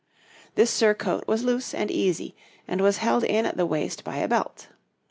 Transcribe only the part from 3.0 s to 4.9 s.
held in at the waist by a belt.